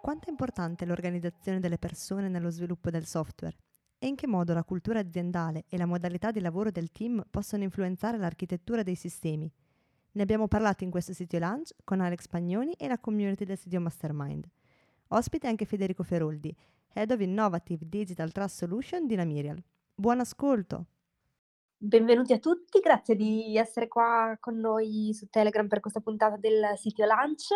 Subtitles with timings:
[0.00, 3.54] Quanto è importante l'organizzazione delle persone nello sviluppo del software?
[3.98, 7.64] E in che modo la cultura aziendale e la modalità di lavoro del team possono
[7.64, 9.52] influenzare l'architettura dei sistemi?
[10.12, 13.78] Ne abbiamo parlato in questo sito Lunch con Alex Pagnoni e la community del sito
[13.78, 14.48] Mastermind.
[15.08, 16.56] Ospite anche Federico Feroldi,
[16.94, 19.62] Head of Innovative Digital Trust Solution di Namirial.
[19.94, 20.86] Buon ascolto!
[21.84, 26.74] Benvenuti a tutti, grazie di essere qua con noi su Telegram per questa puntata del
[26.76, 27.48] sito Lunch.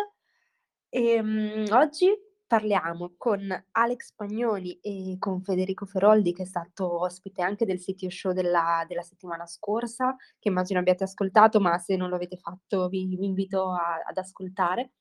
[0.89, 2.13] E, um, oggi
[2.45, 8.09] parliamo con Alex Pagnoni e con Federico Feroldi, che è stato ospite anche del sitio
[8.09, 12.89] show della, della settimana scorsa, che immagino abbiate ascoltato, ma se non lo avete fatto
[12.89, 14.91] vi, vi invito a, ad ascoltare.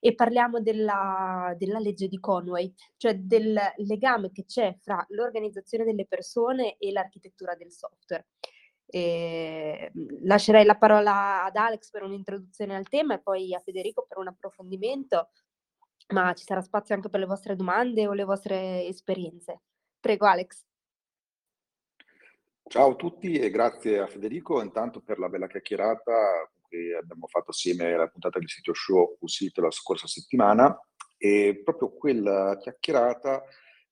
[0.00, 6.06] E parliamo della, della legge di Conway, cioè del legame che c'è fra l'organizzazione delle
[6.06, 8.28] persone e l'architettura del software.
[8.94, 9.90] E
[10.22, 14.28] lascerei la parola ad Alex per un'introduzione al tema e poi a Federico per un
[14.28, 15.30] approfondimento
[16.08, 19.62] ma ci sarà spazio anche per le vostre domande o le vostre esperienze.
[19.98, 20.64] Prego Alex.
[22.64, 27.50] Ciao a tutti e grazie a Federico intanto per la bella chiacchierata che abbiamo fatto
[27.50, 30.78] assieme alla puntata del sito show uscita la scorsa settimana
[31.18, 33.42] e proprio quella chiacchierata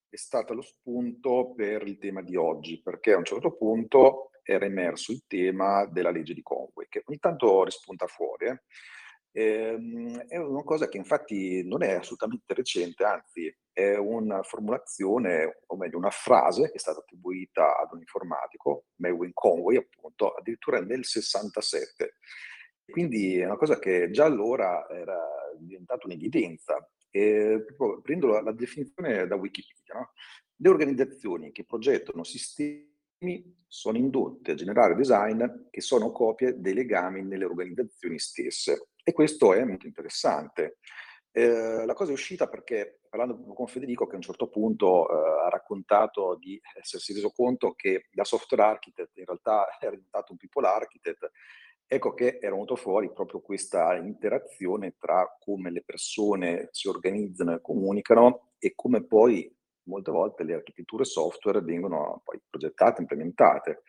[0.09, 4.65] è stata lo spunto per il tema di oggi perché a un certo punto era
[4.65, 8.47] emerso il tema della legge di Conway che ogni tanto rispunta fuori.
[8.47, 8.61] Eh?
[9.33, 15.77] Ehm, è una cosa che infatti non è assolutamente recente, anzi è una formulazione, o
[15.77, 21.05] meglio una frase che è stata attribuita ad un informatico, Melvin Conway appunto, addirittura nel
[21.05, 22.15] 67.
[22.91, 25.17] Quindi è una cosa che già allora era
[25.59, 26.91] diventata un'evidenza.
[27.13, 27.65] E
[28.03, 29.95] prendo la, la definizione da Wikipedia.
[29.95, 30.13] No?
[30.57, 32.90] Le organizzazioni che progettano sistemi
[33.67, 38.89] sono indotte a generare design che sono copie dei legami nelle organizzazioni stesse.
[39.03, 40.79] E questo è molto interessante.
[41.31, 45.45] Eh, la cosa è uscita perché, parlando con Federico, che a un certo punto eh,
[45.45, 50.39] ha raccontato di essersi reso conto che da software architect in realtà era diventato un
[50.39, 51.31] people architect,
[51.87, 57.61] ecco che era venuto fuori proprio questa interazione tra come le persone si organizzano e
[57.61, 59.53] comunicano e come poi
[59.85, 63.83] molte volte le architetture software vengono poi progettate, implementate.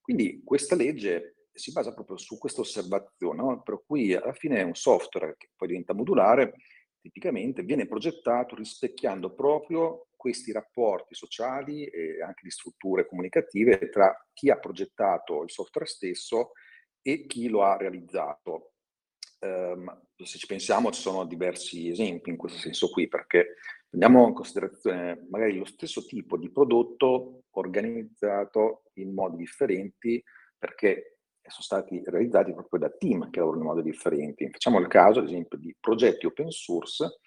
[0.00, 3.62] Quindi questa legge si basa proprio su questa osservazione, no?
[3.62, 6.54] per cui alla fine un software che poi diventa modulare,
[7.00, 14.50] tipicamente viene progettato rispecchiando proprio questi rapporti sociali e anche di strutture comunicative tra chi
[14.50, 16.52] ha progettato il software stesso
[17.00, 18.72] e chi lo ha realizzato.
[19.38, 23.56] Um, se ci pensiamo ci sono diversi esempi in questo senso qui, perché
[23.96, 30.22] prendiamo in considerazione magari lo stesso tipo di prodotto organizzato in modi differenti,
[30.58, 34.50] perché sono stati realizzati proprio da team che lavorano in modi differenti.
[34.50, 37.20] Facciamo il caso, ad esempio, di progetti open source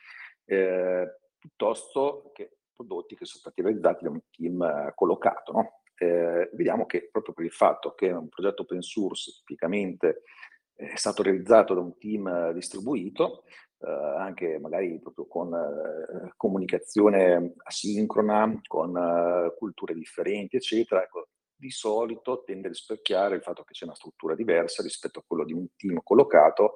[0.45, 1.07] eh,
[1.39, 5.51] piuttosto che prodotti che sono stati realizzati da un team eh, collocato.
[5.51, 5.81] No?
[5.95, 10.21] Eh, vediamo che proprio per il fatto che un progetto open source tipicamente
[10.75, 17.53] è stato realizzato da un team eh, distribuito, eh, anche magari proprio con eh, comunicazione
[17.63, 23.85] asincrona, con culture differenti, eccetera, ecco, di solito tende a rispecchiare il fatto che c'è
[23.85, 26.75] una struttura diversa rispetto a quello di un team collocato,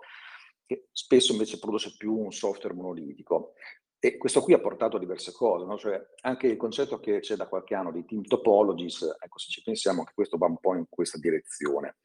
[0.66, 3.54] che spesso invece produce più un software monolitico.
[3.98, 5.78] E questo qui ha portato a diverse cose, no?
[5.78, 9.62] cioè anche il concetto che c'è da qualche anno di team topologies, ecco se ci
[9.62, 11.96] pensiamo che questo va un po' in questa direzione.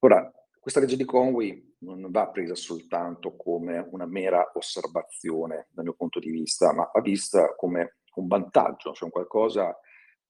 [0.00, 5.94] Ora, questa legge di Conway non va presa soltanto come una mera osservazione dal mio
[5.94, 9.74] punto di vista, ma va vista come un vantaggio, cioè un qualcosa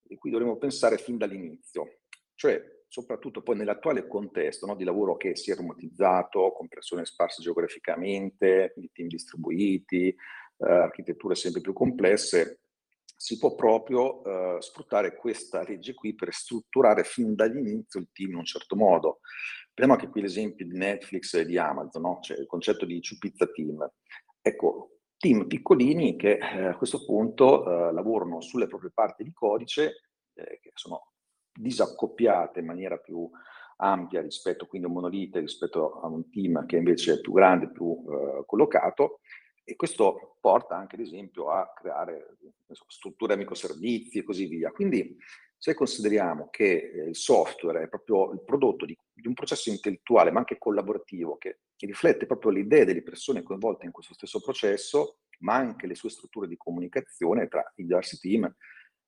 [0.01, 1.99] di cui dovremmo pensare fin dall'inizio,
[2.35, 7.43] cioè soprattutto poi nell'attuale contesto no, di lavoro che si è romotizzato, con persone sparse
[7.43, 10.17] geograficamente, quindi team distribuiti, eh,
[10.59, 12.61] architetture sempre più complesse,
[13.17, 18.37] si può proprio eh, sfruttare questa legge qui per strutturare fin dall'inizio il team in
[18.37, 19.21] un certo modo.
[19.73, 22.19] Prendiamo anche qui l'esempio di Netflix e di Amazon, no?
[22.21, 23.89] cioè il concetto di Ciupizza Team.
[24.43, 30.03] Ecco, team piccolini che eh, a questo punto eh, lavorano sulle proprie parti di codice,
[30.35, 31.13] eh, che sono
[31.53, 33.29] disaccoppiate in maniera più
[33.77, 37.71] ampia rispetto quindi a un monolite, rispetto a un team che invece è più grande,
[37.71, 39.21] più eh, collocato
[39.63, 42.37] e questo porta anche ad esempio a creare
[42.71, 44.71] so, strutture microservizi e così via.
[44.71, 45.17] Quindi
[45.61, 50.31] se consideriamo che eh, il software è proprio il prodotto di, di un processo intellettuale
[50.31, 54.41] ma anche collaborativo che, che riflette proprio le idee delle persone coinvolte in questo stesso
[54.41, 58.51] processo, ma anche le sue strutture di comunicazione tra i diversi team,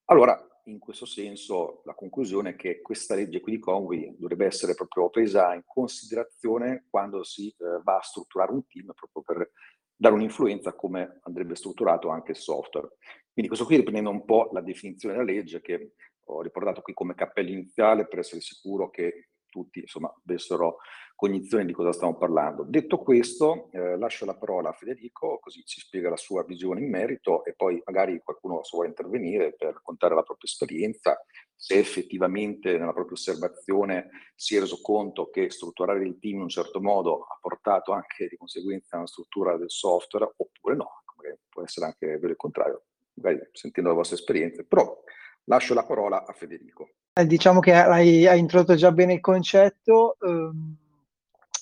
[0.07, 4.75] allora in questo senso la conclusione è che questa legge qui di Conway dovrebbe essere
[4.75, 9.51] proprio presa in considerazione quando si eh, va a strutturare un team proprio per
[9.97, 12.91] dare un'influenza a come andrebbe strutturato anche il software.
[13.33, 15.93] Quindi questo qui riprendendo un po' la definizione della legge che
[16.25, 20.79] ho riportato qui come cappello iniziale per essere sicuro che tutti insomma, avessero
[21.15, 22.65] cognizione di cosa stiamo parlando.
[22.65, 26.89] Detto questo, eh, lascio la parola a Federico, così ci spiega la sua visione in
[26.89, 31.23] merito e poi magari qualcuno se vuole intervenire per raccontare la propria esperienza,
[31.55, 36.49] se effettivamente nella propria osservazione si è reso conto che strutturare il team in un
[36.49, 41.03] certo modo ha portato anche di conseguenza a una struttura del software, oppure no,
[41.49, 45.01] può essere anche vero il contrario, magari sentendo le vostre esperienze, però
[45.45, 46.91] lascio la parola a Federico.
[47.15, 50.17] Eh, diciamo che hai, hai, introdotto già bene il concetto.
[50.21, 50.77] Um,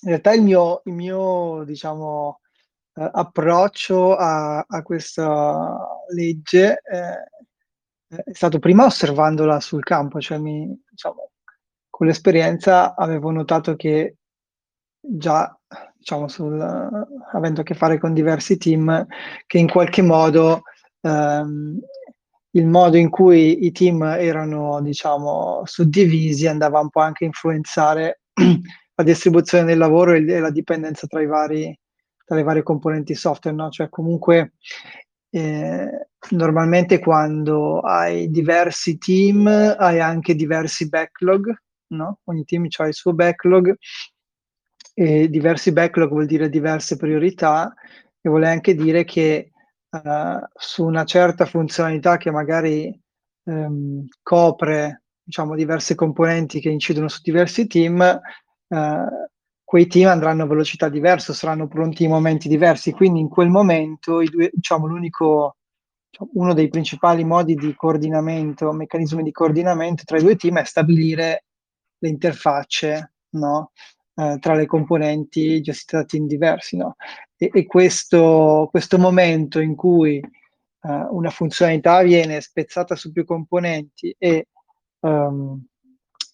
[0.02, 2.40] in realtà il mio, il mio diciamo,
[2.94, 10.66] uh, approccio a, a, questa legge eh, è stato prima osservandola sul campo, cioè mi,
[10.88, 11.30] diciamo,
[11.88, 14.16] con l'esperienza avevo notato che
[15.00, 15.56] già
[15.96, 16.60] diciamo, sul,
[17.32, 19.06] avendo a che fare con diversi team,
[19.46, 20.62] che in qualche modo
[21.00, 21.78] um,
[22.52, 28.22] il modo in cui i team erano, diciamo, suddivisi andava un po' anche a influenzare
[28.94, 31.78] la distribuzione del lavoro e la dipendenza tra, i vari,
[32.24, 33.70] tra le varie componenti software, no?
[33.70, 34.54] Cioè comunque
[35.30, 41.54] eh, normalmente quando hai diversi team hai anche diversi backlog,
[41.88, 42.18] no?
[42.24, 43.76] Ogni team ha il suo backlog
[44.92, 47.72] e diversi backlog vuol dire diverse priorità
[48.20, 49.50] e vuole anche dire che
[49.90, 52.98] uh, su una certa funzionalità che magari
[53.44, 58.20] um, copre diciamo, diverse componenti che incidono su diversi team,
[58.68, 59.28] uh,
[59.64, 64.20] quei team andranno a velocità diverse, saranno pronti in momenti diversi, quindi in quel momento
[64.24, 65.58] due, diciamo, l'unico,
[66.10, 70.64] diciamo, uno dei principali modi di coordinamento, meccanismi di coordinamento tra i due team è
[70.64, 71.44] stabilire
[71.98, 73.70] le interfacce no?
[74.16, 76.76] eh, tra le componenti gestite da team diversi.
[76.76, 76.96] No?
[77.42, 84.14] E, e questo, questo, momento in cui uh, una funzionalità viene spezzata su più componenti
[84.18, 84.48] e,
[85.00, 85.64] um,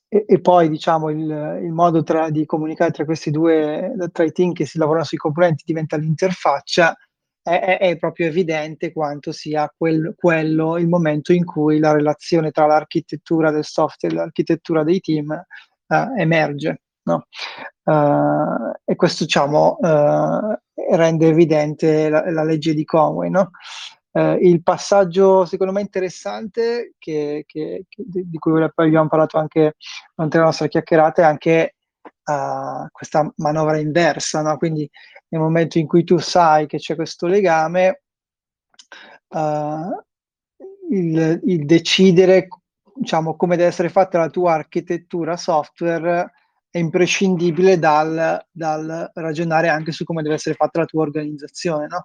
[0.08, 4.32] e, e poi diciamo il, il modo tra, di comunicare tra questi due, tra i
[4.32, 6.97] team che si lavorano sui componenti diventa l'interfaccia,
[7.41, 12.67] è, è, proprio evidente quanto sia quel, quello il momento in cui la relazione tra
[12.67, 16.81] l'architettura del software e l'architettura dei team uh, emerge.
[17.06, 17.26] No?
[17.85, 20.58] Uh, e questo diciamo, uh,
[20.91, 23.31] rende evidente la, la legge di Conway.
[23.31, 23.50] No?
[24.11, 29.75] Uh, il passaggio secondo me interessante che, che, che, di cui abbiamo parlato anche
[30.14, 31.73] durante la nostra chiacchierata è anche
[32.91, 34.56] questa manovra inversa, no?
[34.56, 34.91] quindi
[35.29, 38.03] nel momento in cui tu sai che c'è questo legame,
[40.91, 42.49] il, il decidere
[42.97, 46.32] diciamo, come deve essere fatta la tua architettura software
[46.76, 52.05] è imprescindibile dal, dal, ragionare anche su come deve essere fatta la tua organizzazione, no?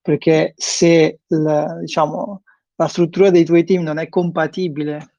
[0.00, 2.42] Perché se il, diciamo,
[2.76, 5.14] la struttura dei tuoi team non è compatibile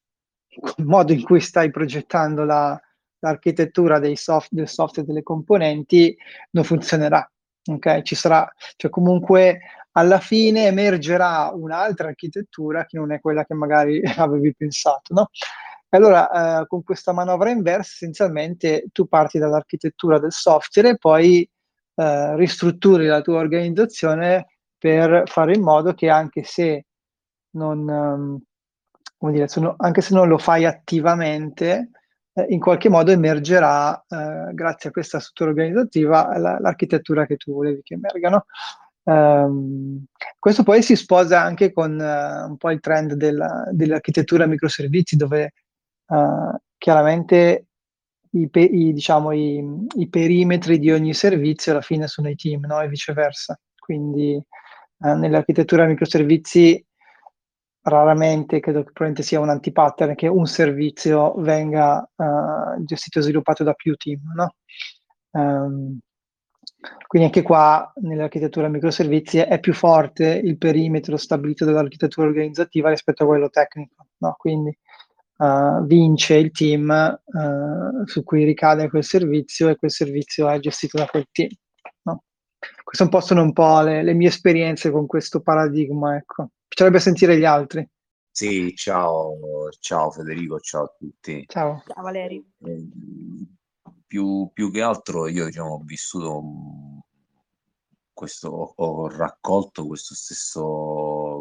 [0.57, 2.79] con il modo in cui stai progettando la,
[3.19, 6.15] l'architettura soft, del software delle componenti,
[6.51, 7.29] non funzionerà.
[7.65, 8.03] Ok?
[8.03, 9.59] Ci sarà, cioè comunque
[9.91, 15.29] alla fine emergerà un'altra architettura che non è quella che magari avevi pensato, no?
[15.97, 21.47] Allora, eh, con questa manovra inversa, essenzialmente tu parti dall'architettura del software e poi
[21.95, 24.47] eh, ristrutturi la tua organizzazione
[24.77, 26.85] per fare in modo che anche se
[27.51, 28.41] non, um,
[29.17, 31.91] come dire, sono, anche se non lo fai attivamente,
[32.33, 37.53] eh, in qualche modo emergerà, eh, grazie a questa struttura organizzativa, la, l'architettura che tu
[37.53, 38.29] volevi che emerga.
[38.29, 38.45] No?
[39.05, 40.05] Um,
[40.39, 45.53] questo poi si sposa anche con uh, un po' il trend della, dell'architettura microservizi, dove
[46.07, 47.67] uh, chiaramente
[48.31, 49.63] i, pe- i, diciamo, i,
[49.97, 52.81] i, perimetri di ogni servizio alla fine sono i team no?
[52.81, 53.59] e viceversa.
[53.77, 56.83] Quindi uh, nell'architettura microservizi
[57.83, 63.63] raramente credo che probabilmente sia un antipattern che un servizio venga uh, gestito e sviluppato
[63.63, 64.19] da più team.
[64.35, 64.55] No?
[65.31, 65.99] Um,
[67.07, 73.27] quindi anche qua nell'architettura microservizi è più forte il perimetro stabilito dall'architettura organizzativa rispetto a
[73.27, 74.07] quello tecnico.
[74.17, 74.35] No?
[74.37, 74.75] Quindi
[75.37, 80.97] uh, vince il team uh, su cui ricade quel servizio e quel servizio è gestito
[80.97, 81.49] da quel team.
[82.03, 82.23] No?
[82.83, 86.49] Queste un po' sono un po' le, le mie esperienze con questo paradigma, ecco.
[86.67, 87.87] Piacerebbe sentire gli altri.
[88.35, 91.43] Sì, ciao, ciao Federico, ciao a tutti.
[91.47, 91.83] Ciao.
[91.85, 92.43] Ciao Valerio.
[92.65, 92.87] Eh,
[94.07, 96.43] più, più che altro io diciamo, ho vissuto
[98.13, 100.61] questo, ho raccolto questo stesso,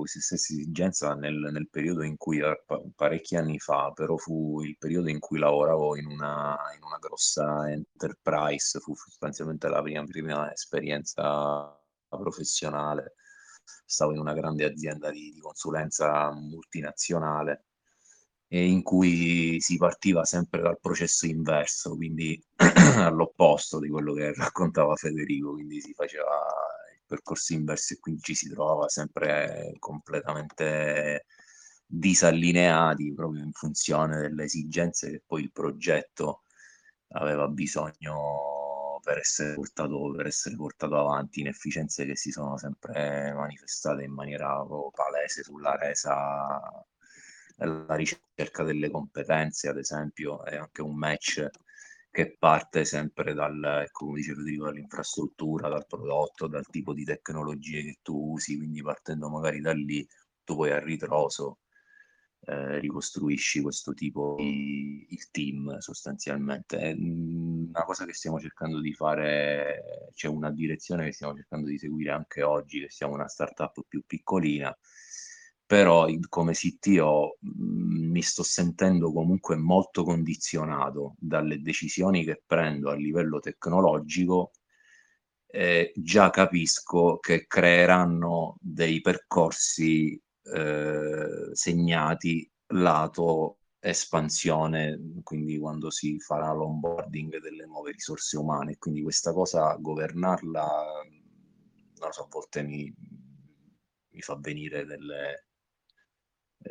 [0.03, 4.77] questa stessa esigenza nel, nel periodo in cui, eh, parecchi anni fa, però fu il
[4.79, 10.53] periodo in cui lavoravo in una, in una grossa enterprise, fu sostanzialmente la prima, prima
[10.53, 13.15] esperienza professionale.
[13.85, 17.67] Stavo in una grande azienda di, di consulenza multinazionale
[18.49, 22.43] e in cui si partiva sempre dal processo inverso, quindi
[22.99, 26.37] all'opposto di quello che raccontava Federico, quindi si faceva
[27.13, 31.27] percorso inverso e quindi ci si trovava sempre completamente
[31.87, 36.45] disallineati proprio in funzione delle esigenze che poi il progetto
[37.09, 44.05] aveva bisogno per essere portato, per essere portato avanti, inefficienze che si sono sempre manifestate
[44.05, 46.87] in maniera palese sulla resa
[47.57, 51.47] la ricerca delle competenze, ad esempio, è anche un match
[52.13, 57.99] che parte sempre dal, come dice Federico, dall'infrastruttura, dal prodotto, dal tipo di tecnologie che
[58.03, 60.07] tu usi, quindi partendo magari da lì,
[60.45, 61.61] tu poi a ritroso
[62.45, 66.79] eh, ricostruisci questo tipo di il team sostanzialmente.
[66.79, 71.79] È una cosa che stiamo cercando di fare, c'è una direzione che stiamo cercando di
[71.79, 74.77] seguire anche oggi, che siamo una startup più piccolina,
[75.65, 82.95] però come CTO mh, mi sto sentendo comunque molto condizionato dalle decisioni che prendo a
[82.95, 84.53] livello tecnologico
[85.47, 96.53] eh, già capisco che creeranno dei percorsi eh, segnati lato espansione, quindi quando si farà
[96.53, 98.79] l'onboarding delle nuove risorse umane.
[98.79, 100.67] Quindi questa cosa, governarla,
[101.99, 102.95] non so, a volte mi,
[104.11, 105.47] mi fa venire delle,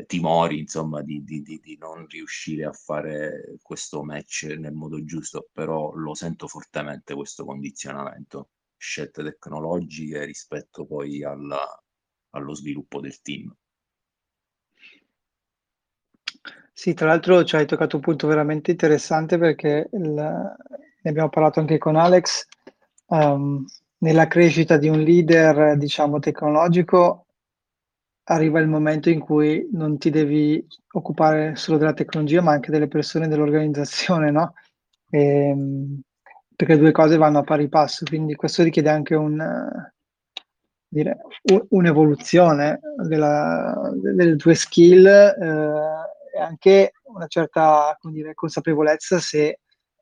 [0.06, 5.50] timori, insomma, di, di, di, di, non riuscire a fare questo match nel modo giusto,
[5.52, 11.66] però lo sento fortemente questo condizionamento, scelte tecnologiche rispetto poi alla,
[12.32, 13.54] allo sviluppo del team.
[16.74, 21.60] Sì, tra l'altro ci hai toccato un punto veramente interessante perché il, ne abbiamo parlato
[21.60, 22.48] anche con Alex.
[23.08, 23.66] Um,
[24.00, 27.28] nella crescita di un leader, diciamo, tecnologico,
[28.26, 32.88] arriva il momento in cui non ti devi occupare solo della tecnologia, ma anche delle
[32.88, 34.54] persone dell'organizzazione, no?
[35.10, 36.02] E, ehm,
[36.56, 39.44] perché due cose vanno a pari passo, quindi questo richiede anche un,
[40.88, 41.18] dire,
[41.70, 49.60] un'evoluzione della, delle tue skill eh, e anche una certa dire, consapevolezza se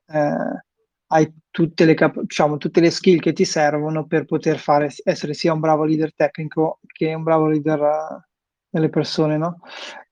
[0.07, 0.63] eh,
[1.11, 5.33] hai tutte le, cap- diciamo, tutte le skill che ti servono per poter fare, essere
[5.33, 8.21] sia un bravo leader tecnico che un bravo leader uh,
[8.69, 9.59] delle persone, no?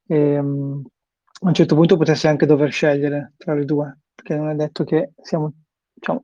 [0.08, 0.84] E, um,
[1.42, 4.84] a un certo punto potresti anche dover scegliere tra le due, perché non è detto
[4.84, 5.54] che siamo,
[5.94, 6.22] diciamo,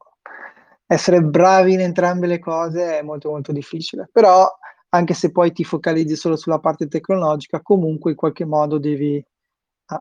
[0.88, 4.48] essere bravi in entrambe le cose è molto molto difficile, però
[4.89, 9.24] anche se poi ti focalizzi solo sulla parte tecnologica, comunque in qualche modo devi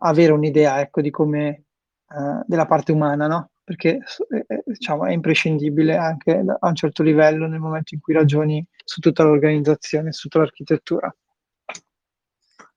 [0.00, 1.64] avere un'idea, ecco, di come,
[2.08, 3.50] uh, della parte umana, no?
[3.64, 8.64] Perché eh, diciamo, è imprescindibile anche a un certo livello nel momento in cui ragioni
[8.84, 11.14] su tutta l'organizzazione, su tutta l'architettura.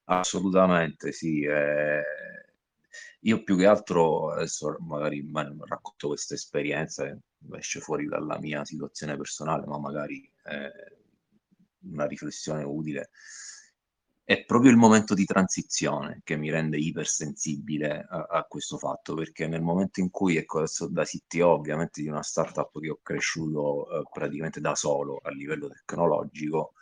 [0.05, 1.41] Assolutamente, sì.
[1.41, 2.03] Eh,
[3.21, 7.17] io più che altro adesso magari racconto questa esperienza,
[7.57, 10.69] esce fuori dalla mia situazione personale, ma magari è
[11.87, 13.09] una riflessione utile
[14.25, 19.48] è proprio il momento di transizione che mi rende ipersensibile a, a questo fatto, perché
[19.48, 23.88] nel momento in cui, ecco, adesso da CTO ovviamente di una startup che ho cresciuto
[23.88, 26.74] eh, praticamente da solo a livello tecnologico,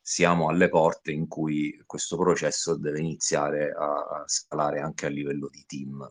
[0.00, 5.48] siamo alle porte in cui questo processo deve iniziare a, a scalare anche a livello
[5.48, 6.08] di team.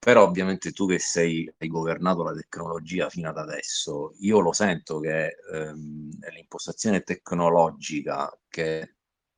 [0.00, 4.98] Però ovviamente tu che sei, hai governato la tecnologia fino ad adesso, io lo sento
[4.98, 8.95] che ehm, l'impostazione tecnologica che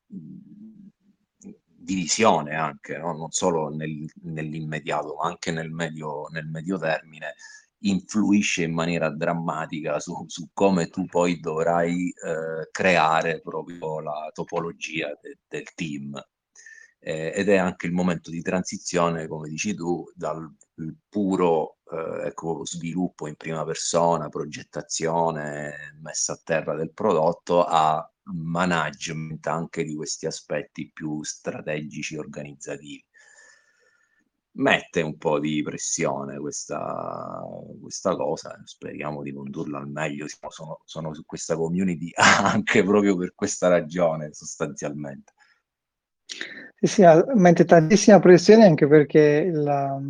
[0.09, 3.17] di visione anche, no?
[3.17, 7.35] non solo nel, nell'immediato, ma anche nel medio, nel medio termine,
[7.81, 15.17] influisce in maniera drammatica su, su come tu poi dovrai eh, creare proprio la topologia
[15.21, 16.21] de, del team.
[17.01, 20.53] Eh, ed è anche il momento di transizione, come dici tu, dal
[21.09, 29.47] puro eh, ecco, sviluppo in prima persona, progettazione, messa a terra del prodotto a management
[29.47, 33.05] anche di questi aspetti più strategici organizzativi.
[34.59, 37.41] mette un po' di pressione questa,
[37.81, 43.35] questa cosa, speriamo di condurla al meglio, sono, sono su questa community anche proprio per
[43.35, 45.33] questa ragione sostanzialmente.
[46.81, 47.03] Sì, sì,
[47.35, 50.01] mette tantissima pressione anche perché la,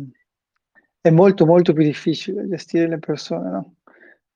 [0.99, 3.75] è molto molto più difficile gestire le persone, no?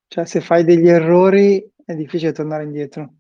[0.08, 3.16] Cioè se fai degli errori è difficile tornare indietro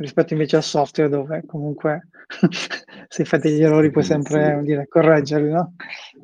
[0.00, 2.08] rispetto invece al software dove comunque
[3.08, 4.64] se fai degli errori puoi sempre sì.
[4.64, 5.74] dire, correggerli, no?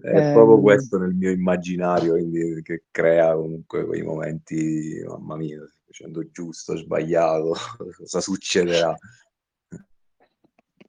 [0.00, 5.58] È eh, proprio questo nel mio immaginario quindi, che crea comunque quei momenti, mamma mia,
[5.66, 7.54] sto facendo giusto, sbagliato,
[7.96, 8.94] cosa succederà?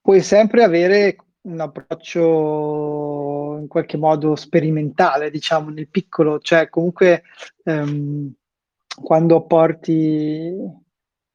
[0.01, 7.24] Puoi sempre avere un approccio in qualche modo sperimentale, diciamo, nel piccolo, cioè comunque
[7.63, 8.34] ehm,
[9.01, 10.56] quando porti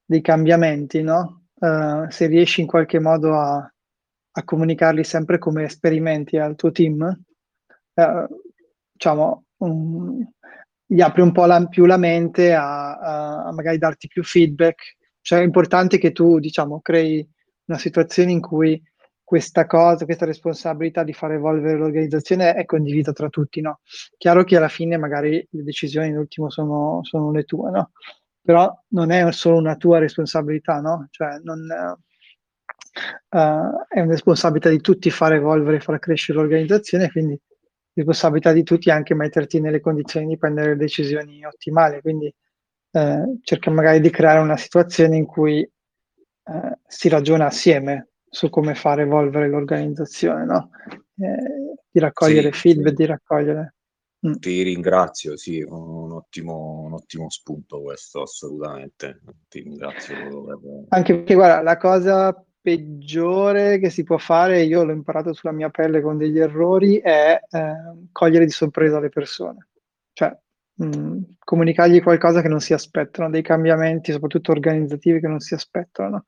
[0.04, 1.41] dei cambiamenti, no?
[1.62, 3.54] Uh, se riesci in qualche modo a,
[4.33, 7.00] a, comunicarli sempre come esperimenti al tuo team,
[7.95, 8.26] uh,
[8.90, 10.28] diciamo, um,
[10.85, 14.97] gli apri un po' la, più la mente a, a, a, magari darti più feedback.
[15.21, 17.25] Cioè è importante che tu, diciamo, crei
[17.66, 18.83] una situazione in cui
[19.23, 23.81] questa cosa, questa responsabilità di far evolvere l'organizzazione è condivisa tra tutti, no?
[24.19, 27.92] Chiaro che alla fine magari le decisioni in ultimo sono, sono le tue, no?
[28.42, 31.06] Però non è solo una tua responsabilità, no?
[31.11, 31.61] Cioè, non,
[33.28, 37.40] uh, è una responsabilità di tutti far evolvere, far crescere l'organizzazione, quindi
[37.94, 42.34] responsabilità di tutti anche metterti nelle condizioni di prendere decisioni ottimali, quindi
[42.92, 45.61] uh, cerca magari di creare una situazione in cui
[46.44, 50.70] uh, si ragiona assieme su come far evolvere l'organizzazione, no?
[51.18, 52.94] Eh, di raccogliere sì, feedback, sì.
[52.94, 53.75] di raccogliere
[54.26, 54.34] Mm.
[54.34, 59.20] Ti ringrazio, sì, un ottimo, un ottimo spunto questo, assolutamente.
[59.48, 60.44] Ti ringrazio.
[60.44, 60.58] Per...
[60.90, 65.70] Anche perché, guarda, la cosa peggiore che si può fare, io l'ho imparato sulla mia
[65.70, 67.74] pelle con degli errori, è eh,
[68.12, 69.68] cogliere di sorpresa le persone.
[70.12, 70.38] Cioè,
[70.74, 75.54] mh, mm, comunicargli qualcosa che non si aspettano, dei cambiamenti, soprattutto organizzativi, che non si
[75.54, 76.24] aspettano.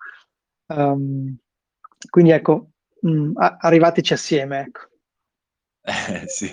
[0.67, 1.37] Um,
[2.11, 2.71] quindi, ecco,
[3.03, 4.81] mh, mm, arrivateci assieme, ecco.
[5.87, 6.51] Eh, sì.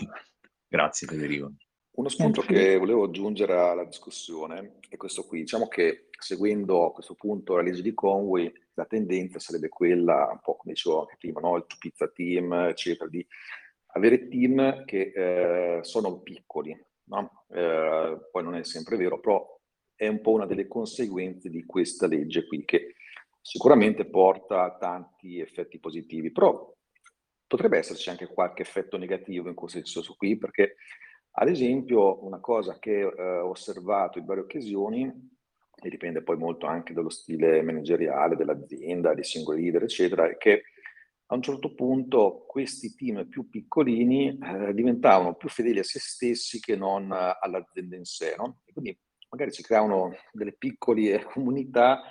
[0.71, 1.51] Grazie Federico.
[1.97, 5.41] Uno spunto che volevo aggiungere alla discussione è questo qui.
[5.41, 10.39] Diciamo che seguendo a questo punto la legge di Conway, la tendenza sarebbe quella, un
[10.41, 11.57] po' come dicevo anche prima, no?
[11.57, 13.27] il pizza team, eccetera, di
[13.87, 16.73] avere team che eh, sono piccoli.
[17.09, 17.43] No?
[17.49, 19.45] Eh, poi non è sempre vero, però
[19.93, 22.95] è un po' una delle conseguenze di questa legge qui, che
[23.41, 26.73] sicuramente porta a tanti effetti positivi, però
[27.51, 30.77] potrebbe esserci anche qualche effetto negativo in questo senso qui, perché
[31.31, 35.03] ad esempio una cosa che eh, ho osservato in varie occasioni,
[35.83, 40.63] e dipende poi molto anche dallo stile manageriale dell'azienda, dei singoli leader, eccetera, è che
[41.25, 46.61] a un certo punto questi team più piccolini eh, diventavano più fedeli a se stessi
[46.61, 48.61] che non all'azienda in sé, no?
[48.71, 48.97] Quindi
[49.29, 52.01] magari si creavano delle piccole comunità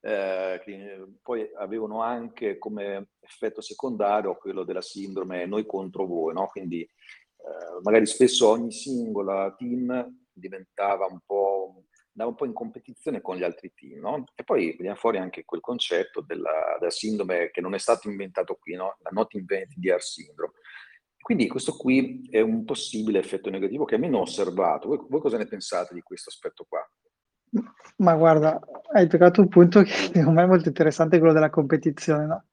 [0.00, 6.46] eh, che poi avevano anche come effetto secondario quello della sindrome noi contro voi, no?
[6.46, 11.84] quindi eh, magari spesso ogni singola team diventava un po',
[12.14, 14.24] andava un po' in competizione con gli altri team, no?
[14.34, 18.56] e poi veniva fuori anche quel concetto della, della sindrome che non è stato inventato
[18.56, 18.96] qui, no?
[19.00, 20.52] la not invented year syndrome.
[21.20, 24.88] Quindi questo qui è un possibile effetto negativo che almeno ho osservato.
[24.88, 26.80] Voi, voi cosa ne pensate di questo aspetto qua?
[27.96, 28.58] Ma guarda,
[28.92, 32.44] hai toccato un punto che secondo me è molto interessante, quello della competizione, no?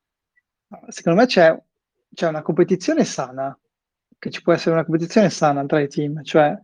[0.89, 1.57] Secondo me c'è,
[2.13, 3.57] c'è una competizione sana,
[4.19, 6.57] che ci può essere una competizione sana tra i team, cioè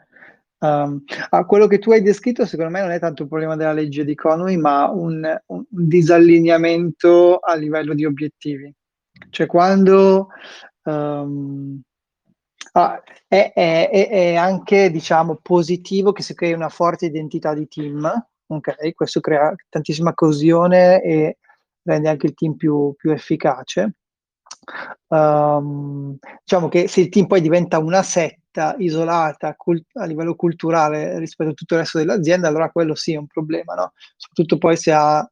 [0.60, 3.74] um, ah, quello che tu hai descritto secondo me non è tanto un problema della
[3.74, 8.74] legge di Conway, ma un, un disallineamento a livello di obiettivi.
[9.30, 10.30] Cioè quando
[10.84, 11.82] um,
[12.76, 18.10] Ah, è, è, è, anche, diciamo, positivo che si crei una forte identità di team,
[18.48, 18.94] ok?
[18.96, 21.38] Questo crea tantissima coesione e
[21.84, 23.94] rende anche il team più, più efficace.
[25.08, 31.20] Um, diciamo che se il team poi diventa una setta isolata cult- a livello culturale
[31.20, 33.94] rispetto a tutto il resto dell'azienda, allora quello sì è un problema, no?
[34.18, 35.30] Soprattutto poi se ha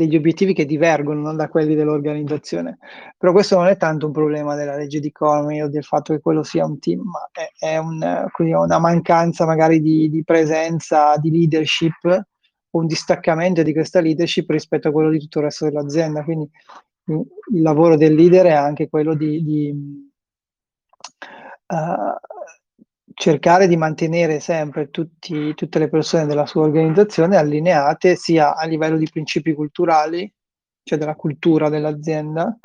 [0.00, 2.78] degli obiettivi che divergono no, da quelli dell'organizzazione.
[3.18, 6.20] Però questo non è tanto un problema della legge di Conway o del fatto che
[6.20, 11.30] quello sia un team, ma è, è un, una mancanza magari di, di, presenza, di
[11.30, 12.24] leadership
[12.70, 16.22] un distaccamento di questa leadership rispetto a quello di tutto il resto dell'azienda.
[16.22, 16.48] Quindi
[17.04, 19.74] il lavoro del leader è anche quello di, di
[21.66, 22.14] uh,
[23.14, 28.96] cercare di mantenere sempre tutti, tutte le persone della sua organizzazione allineate sia a livello
[28.96, 30.32] di principi culturali,
[30.82, 32.58] cioè della cultura dell'azienda,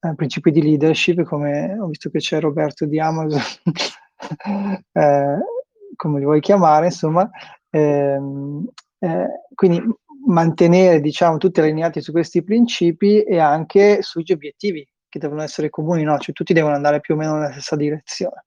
[0.00, 3.40] eh, principi di leadership, come ho visto che c'è Roberto di Amazon,
[4.92, 5.38] eh,
[5.96, 7.28] come li vuoi chiamare, insomma,
[7.70, 8.66] ehm,
[8.98, 9.82] eh, quindi
[10.26, 16.04] mantenere diciamo tutti allineati su questi principi e anche sugli obiettivi che devono essere comuni,
[16.04, 16.18] no?
[16.18, 18.44] cioè tutti devono andare più o meno nella stessa direzione.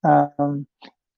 [0.00, 0.62] Uh,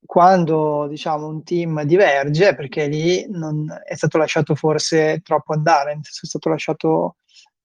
[0.05, 6.05] quando diciamo un team diverge perché lì non è stato lasciato forse troppo andare, nel
[6.05, 7.17] senso è stato lasciato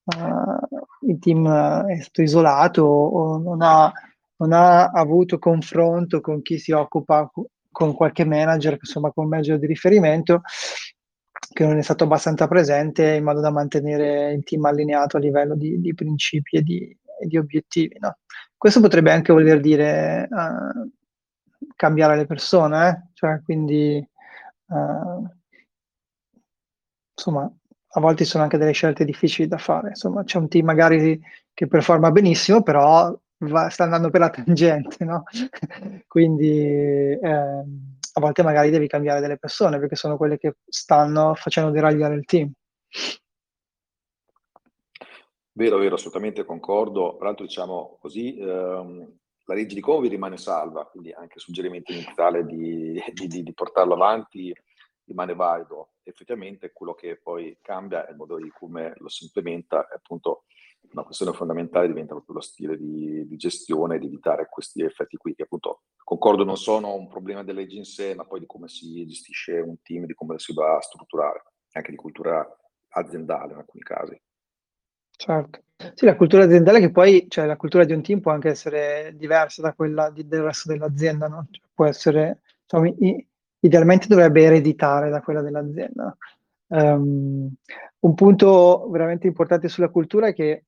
[0.05, 1.47] uh, il team
[1.87, 3.91] è stato isolato o non ha,
[4.37, 7.29] non ha avuto confronto con chi si occupa
[7.71, 10.41] con qualche manager, insomma con un manager di riferimento
[11.53, 15.55] che non è stato abbastanza presente in modo da mantenere il team allineato a livello
[15.55, 17.97] di, di principi e di, e di obiettivi.
[17.99, 18.17] No?
[18.55, 20.89] Questo potrebbe anche voler dire uh,
[21.75, 23.09] cambiare le persone, eh?
[23.13, 24.05] cioè quindi
[24.67, 25.27] uh,
[27.13, 27.51] insomma
[27.89, 31.19] a volte sono anche delle scelte difficili da fare, insomma c'è un team magari
[31.53, 35.23] che performa benissimo però va, sta andando per la tangente, no?
[36.07, 37.63] quindi eh,
[38.17, 42.25] a volte magari devi cambiare delle persone perché sono quelle che stanno facendo deragliare il
[42.25, 42.51] team.
[45.51, 47.15] Vero, vero, assolutamente concordo.
[47.17, 49.17] Tra l'altro, diciamo così, ehm,
[49.47, 53.53] la legge di Covid rimane salva, quindi anche il suggerimento iniziale di, di, di, di,
[53.53, 54.53] portarlo avanti
[55.05, 55.93] rimane valido.
[56.03, 60.43] Effettivamente quello che poi cambia è il modo di come lo si implementa, è appunto
[60.91, 65.33] una questione fondamentale diventa proprio lo stile di, di gestione, di evitare questi effetti qui,
[65.33, 68.67] che appunto concordo non sono un problema delle leggi in sé, ma poi di come
[68.67, 72.45] si gestisce un team, di come si va a strutturare, anche di cultura
[72.89, 74.21] aziendale in alcuni casi.
[75.17, 75.61] Certo.
[75.93, 79.13] Sì, la cultura aziendale che poi, cioè la cultura di un team può anche essere
[79.15, 81.47] diversa da quella di, del resto dell'azienda, no?
[81.51, 82.91] Cioè, può essere, insomma,
[83.59, 86.15] idealmente dovrebbe ereditare da quella dell'azienda.
[86.69, 87.51] Um,
[87.99, 90.65] un punto veramente importante sulla cultura è che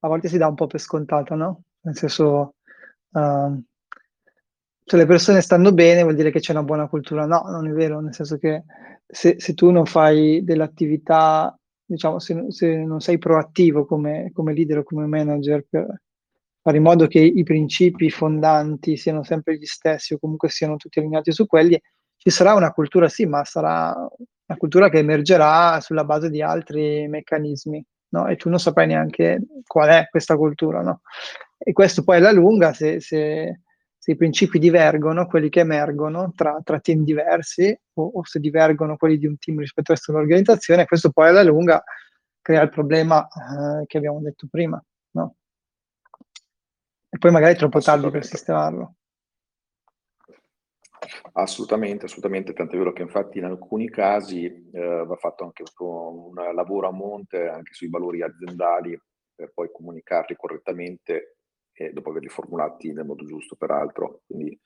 [0.00, 1.62] a volte si dà un po' per scontato, no?
[1.82, 2.54] Nel senso,
[3.10, 3.62] uh,
[4.84, 7.26] se le persone stanno bene vuol dire che c'è una buona cultura.
[7.26, 8.64] No, non è vero, nel senso che
[9.06, 14.78] se, se tu non fai dell'attività, diciamo, se, se non sei proattivo come, come, leader
[14.78, 16.02] o come manager per
[16.60, 20.98] fare in modo che i principi fondanti siano sempre gli stessi o comunque siano tutti
[20.98, 21.80] allineati su quelli,
[22.16, 27.06] ci sarà una cultura, sì, ma sarà una cultura che emergerà sulla base di altri
[27.06, 28.26] meccanismi no?
[28.26, 30.82] e tu non saprai neanche qual è questa cultura.
[30.82, 31.02] No?
[31.58, 33.60] E questo poi alla lunga, se, se,
[34.06, 38.96] se, i principi divergono, quelli che emergono tra, tra team diversi o, o, se divergono
[38.96, 41.82] quelli di un team rispetto a un'organizzazione, questo poi alla lunga
[42.40, 44.80] crea il problema eh, che abbiamo detto prima.
[45.12, 45.34] No?
[47.08, 48.94] E poi magari è troppo tardi per sistemarlo.
[51.32, 56.88] Assolutamente, assolutamente, tant'è vero che infatti in alcuni casi eh, va fatto anche un lavoro
[56.88, 58.98] a monte anche sui valori aziendali
[59.34, 61.35] per poi comunicarli correttamente
[61.76, 64.22] e dopo averli formulati nel modo giusto, peraltro.
[64.26, 64.58] Quindi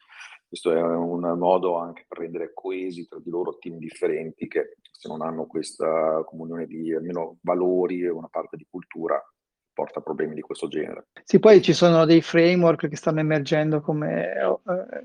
[0.46, 5.09] questo è un modo anche per rendere coesi tra di loro team differenti che se
[5.09, 9.20] non hanno questa comunione di almeno valori e una parte di cultura
[9.73, 11.07] porta problemi di questo genere.
[11.25, 14.61] Sì, poi ci sono dei framework che stanno emergendo come uh,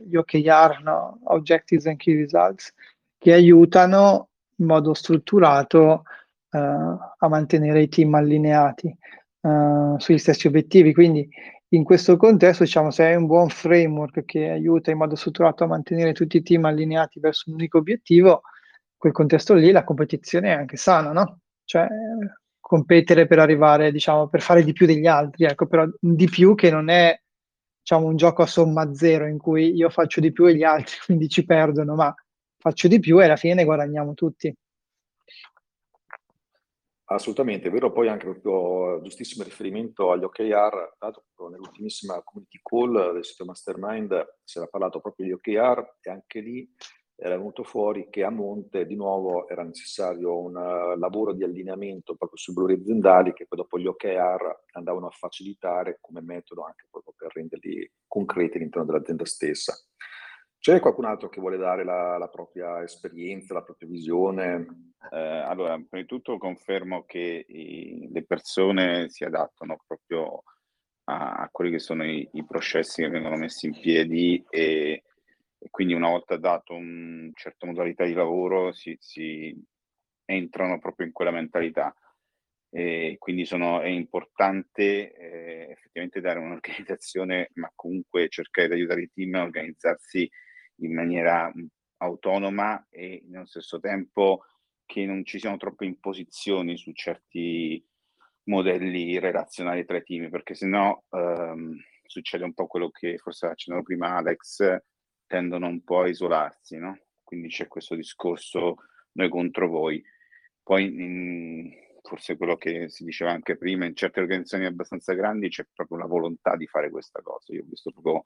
[0.06, 1.20] gli OKR, no?
[1.24, 2.74] Objectives and Key Results,
[3.18, 6.04] che aiutano in modo strutturato
[6.50, 8.96] uh, a mantenere i team allineati
[9.42, 10.94] uh, sugli stessi obiettivi.
[10.94, 11.30] Quindi
[11.76, 15.68] in questo contesto, diciamo, se hai un buon framework che aiuta in modo strutturato a
[15.68, 18.42] mantenere tutti i team allineati verso un unico obiettivo,
[18.98, 21.40] quel contesto lì la competizione è anche sana, no?
[21.64, 21.88] Cioè
[22.60, 26.72] competere per arrivare, diciamo, per fare di più degli altri, ecco, però di più che
[26.72, 27.20] non è,
[27.80, 30.96] diciamo, un gioco a somma zero in cui io faccio di più e gli altri
[31.06, 32.14] quindi ci perdono, ma
[32.58, 34.54] faccio di più e alla fine ne guadagniamo tutti.
[37.08, 43.14] Assolutamente, è vero poi anche proprio giustissimo riferimento agli OKR, tra l'altro nell'ultimissima community call
[43.14, 46.68] del sito Mastermind si era parlato proprio di OKR e anche lì
[47.18, 52.16] era venuto fuori che a monte di nuovo era necessario un uh, lavoro di allineamento
[52.16, 56.88] proprio sui valori aziendali che poi dopo gli OKR andavano a facilitare come metodo anche
[56.90, 59.74] proprio per renderli concreti all'interno dell'azienda stessa.
[60.66, 64.94] C'è qualcun altro che vuole dare la, la propria esperienza, la propria visione?
[65.12, 70.42] Eh, allora, prima di tutto confermo che i, le persone si adattano proprio
[71.04, 75.04] a, a quelli che sono i, i processi che vengono messi in piedi e
[75.60, 79.56] e quindi una volta dato una certa modalità di lavoro si, si,
[80.26, 81.96] entrano proprio in quella mentalità.
[82.70, 89.12] E quindi sono, è importante eh, effettivamente dare un'organizzazione, ma comunque cercare di aiutare i
[89.14, 90.28] team a organizzarsi
[90.78, 91.52] in maniera
[91.98, 94.46] autonoma e nello stesso tempo
[94.86, 97.84] che non ci siano troppe imposizioni su certi
[98.44, 103.84] modelli relazionali tra i team, perché sennò ehm, succede un po' quello che forse accennavo
[103.84, 104.78] prima Alex,
[105.26, 107.00] tendono un po' a isolarsi, no?
[107.24, 108.76] Quindi c'è questo discorso
[109.14, 110.04] noi contro voi.
[110.62, 111.72] Poi in,
[112.04, 116.06] forse quello che si diceva anche prima, in certe organizzazioni abbastanza grandi c'è proprio la
[116.06, 117.54] volontà di fare questa cosa.
[117.54, 118.22] Io ho visto proprio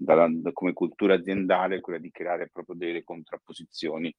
[0.00, 4.14] dalla, da, come cultura aziendale quella di creare proprio delle contrapposizioni,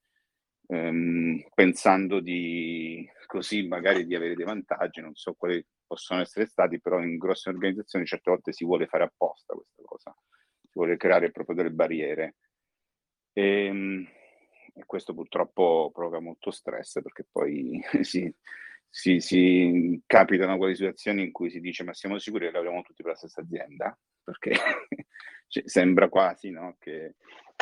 [0.68, 6.80] ehm, pensando di così magari di avere dei vantaggi, non so quali possono essere stati,
[6.80, 10.16] però in grosse organizzazioni certe volte si vuole fare apposta questa cosa,
[10.62, 12.36] si vuole creare proprio delle barriere.
[13.34, 14.08] E, ehm,
[14.74, 18.34] e questo purtroppo provoca molto stress perché poi si,
[18.88, 23.02] si, si, capitano quelle situazioni in cui si dice ma siamo sicuri che lavoriamo tutti
[23.02, 23.98] per la stessa azienda?
[24.24, 24.52] Perché
[25.52, 27.16] cioè, sembra quasi no, che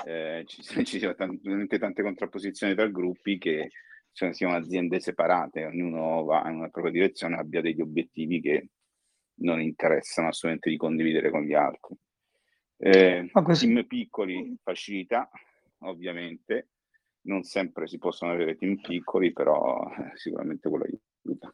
[0.05, 3.71] eh, ci, ci siano tante, tante contrapposizioni tra gruppi che
[4.11, 8.69] cioè, siano aziende separate, ognuno va in una propria direzione, abbia degli obiettivi che
[9.41, 11.95] non interessano assolutamente di condividere con gli altri.
[12.77, 13.65] Eh, questo...
[13.65, 15.27] Team piccoli facilita,
[15.79, 16.67] ovviamente,
[17.21, 21.53] non sempre si possono avere team piccoli, però eh, sicuramente quello aiuta.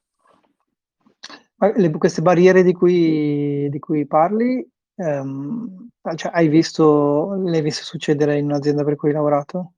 [1.77, 7.83] Le, queste barriere di cui, di cui parli, ehm, cioè, hai visto, le hai viste
[7.83, 9.73] succedere in un'azienda per cui hai lavorato?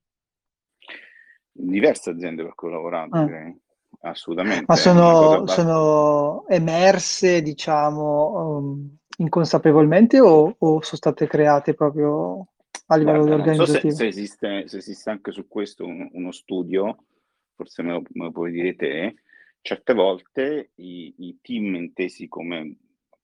[1.52, 3.26] Diverse aziende per cui ho lavorato, ah.
[3.26, 3.62] direi.
[4.02, 4.66] Assolutamente.
[4.68, 12.48] Ma sono, sono emerse, diciamo, um, inconsapevolmente o, o, sono state create proprio
[12.88, 13.94] a livello Guarda, organizzativo?
[13.94, 17.06] So se, se, esiste, se, esiste, anche su questo un, uno studio,
[17.56, 19.16] forse me lo, me lo puoi dire te,
[19.62, 22.78] certe volte i, i, team intesi come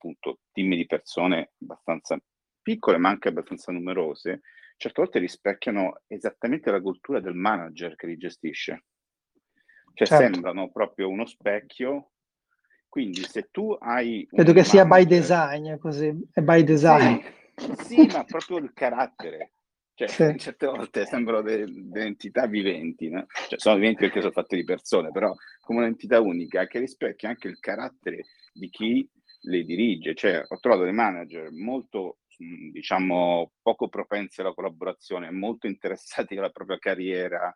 [0.04, 2.20] appunto team di persone abbastanza
[2.60, 4.42] piccole ma anche abbastanza numerose,
[4.76, 8.84] certe volte rispecchiano esattamente la cultura del manager che li gestisce.
[9.94, 10.32] Cioè certo.
[10.32, 12.10] sembrano proprio uno specchio.
[12.88, 14.26] Quindi se tu hai...
[14.26, 14.64] Credo che manager...
[14.64, 17.20] sia by design, così, è by design.
[17.54, 19.52] Sì, sì ma proprio il carattere.
[19.94, 20.34] Cioè, sì.
[20.38, 23.26] certe volte sembrano delle entità viventi, no?
[23.48, 27.48] cioè, sono viventi perché sono fatte di persone, però come un'entità unica che rispecchia anche
[27.48, 29.08] il carattere di chi
[29.44, 30.14] le dirige.
[30.14, 36.78] Cioè, ho trovato dei manager molto, diciamo, poco propensi alla collaborazione, molto interessati alla propria
[36.78, 37.52] carriera,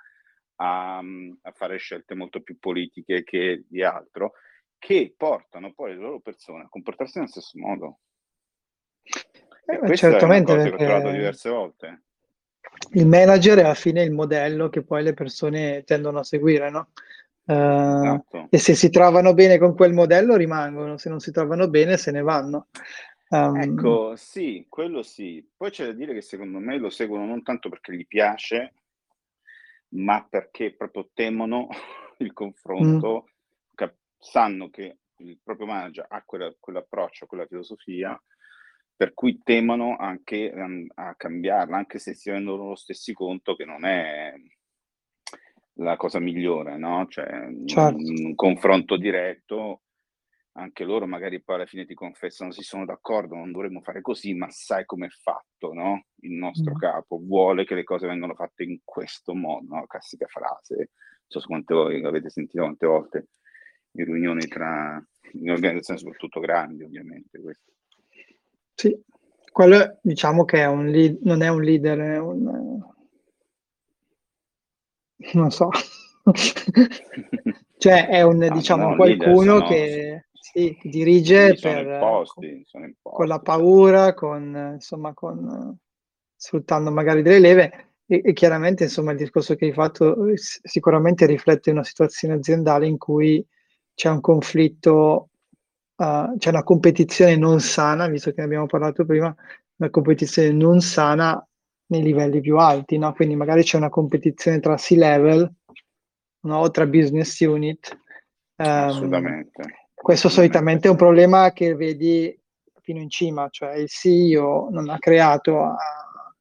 [0.56, 4.32] a, a fare scelte molto più politiche che di altro,
[4.78, 7.98] che portano poi le loro persone a comportarsi nello stesso modo.
[9.02, 12.02] Eh, certamente, che ho trovato diverse volte
[12.92, 16.90] il manager è alla fine il modello che poi le persone tendono a seguire, no?
[17.48, 18.46] Uh, esatto.
[18.50, 22.10] E se si trovano bene con quel modello rimangono, se non si trovano bene se
[22.10, 22.66] ne vanno.
[23.30, 25.46] Um, ecco, sì, quello sì.
[25.56, 28.74] Poi c'è da dire che secondo me lo seguono non tanto perché gli piace,
[29.90, 31.68] ma perché proprio temono
[32.18, 33.74] il confronto, mm.
[33.74, 38.20] cap- sanno che il proprio manager ha quella, quell'approccio, quella filosofia
[38.94, 43.64] per cui temono anche um, a cambiarla, anche se si rendono loro stessi conto che
[43.64, 44.34] non è
[45.78, 47.06] la cosa migliore, no?
[47.08, 47.96] Cioè, certo.
[47.96, 49.82] un, confronto diretto,
[50.52, 54.34] anche loro magari poi alla fine ti confessano si sono d'accordo, non dovremmo fare così,
[54.34, 56.06] ma sai com'è fatto, no?
[56.20, 56.78] Il nostro mm.
[56.78, 59.86] capo vuole che le cose vengano fatte in questo modo, no?
[59.86, 60.86] Classica frase, non
[61.26, 63.28] so quante voi avete sentito quante volte
[63.92, 67.40] in riunioni tra in organizzazioni soprattutto grandi, ovviamente.
[67.40, 67.72] Questo.
[68.74, 69.00] Sì,
[69.52, 72.96] quello diciamo che è un lead, non è un leader, è un...
[75.32, 75.68] non so.
[77.78, 83.40] cioè è un, ah, diciamo, qualcuno leader, che sì, dirige per, imposti, con, con, la
[83.40, 85.76] paura, con, insomma, con,
[86.36, 87.92] sfruttando magari delle leve.
[88.06, 92.96] E, e, chiaramente insomma il discorso che hai fatto sicuramente riflette una situazione aziendale in
[92.96, 93.44] cui
[93.94, 95.28] c'è un conflitto
[95.96, 99.34] uh, c'è una competizione non sana, visto che ne abbiamo parlato prima,
[99.76, 101.47] una competizione non sana
[101.88, 103.12] nei livelli più alti, no?
[103.12, 105.52] quindi magari c'è una competizione tra C-level
[106.40, 106.58] no?
[106.58, 107.98] o tra business unit.
[108.56, 109.62] Um, Assolutamente.
[109.94, 112.36] Questo solitamente è un problema che vedi
[112.80, 115.76] fino in cima, cioè il CEO non ha creato uh,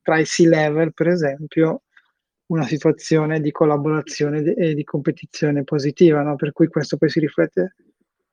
[0.01, 1.83] tra i C-level, per esempio,
[2.47, 6.35] una situazione di collaborazione e di competizione positiva, no?
[6.35, 7.75] per cui questo poi si riflette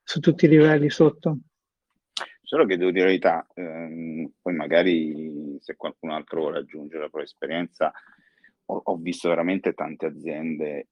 [0.02, 1.38] su tutti i livelli sotto.
[2.44, 7.08] Solo che devo dire la verità, ehm, poi magari se qualcun altro vuole aggiungere la
[7.08, 7.90] propria esperienza,
[8.66, 10.88] ho, ho visto veramente tante aziende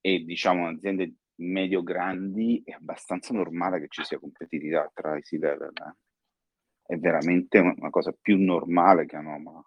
[0.00, 5.70] e diciamo aziende medio-grandi, è abbastanza normale che ci sia competitività tra i C-level.
[5.72, 6.94] Eh?
[6.94, 9.64] È veramente una, una, cosa più normale che anomala.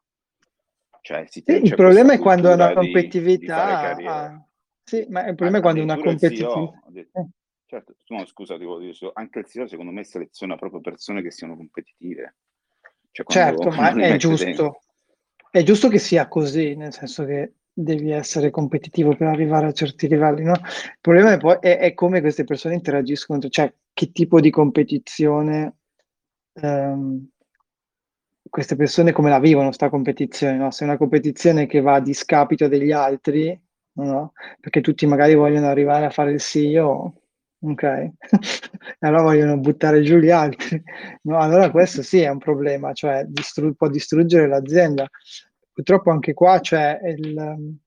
[1.00, 3.94] Cioè, si sì, il problema è quando una competitività...
[3.94, 4.10] Di, di
[4.84, 6.82] sì, ma il problema è quando una competitività...
[6.94, 7.41] Eh Certo,
[8.12, 12.36] no, scusa, devo dire, anche il CEO secondo me seleziona proprio persone che siano competitive.
[13.12, 14.82] Cioè, certo, ma è giusto, dentro.
[15.50, 20.08] è giusto che sia così, nel senso che devi essere competitivo per arrivare a certi
[20.08, 20.54] livelli, no?
[20.54, 25.76] Il problema è, poi, è, è come queste persone interagiscono, cioè che tipo di competizione
[26.54, 27.30] ehm,
[28.50, 30.72] queste persone come la vivono sta competizione, no?
[30.72, 33.58] Se è una competizione che va a discapito degli altri,
[33.94, 34.34] no?
[34.60, 37.21] Perché tutti magari vogliono arrivare a fare il CEO,
[37.62, 38.10] ok?
[39.00, 40.82] allora vogliono buttare giù gli altri,
[41.24, 41.38] no?
[41.40, 45.08] Allora questo sì è un problema, cioè distru- può distruggere l'azienda.
[45.72, 47.80] Purtroppo anche qua c'è il...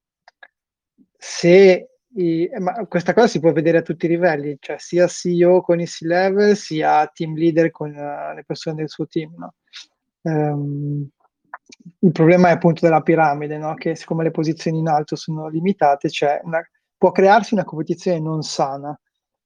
[1.17, 5.63] Se i, ma questa cosa si può vedere a tutti i livelli, cioè sia CEO
[5.63, 9.55] con i C-level, sia team leader con uh, le persone del suo team, no?
[10.23, 11.09] Um,
[12.01, 13.75] il problema è appunto della piramide, no?
[13.75, 16.61] che siccome le posizioni in alto sono limitate, cioè una,
[16.97, 18.99] può crearsi una competizione non sana.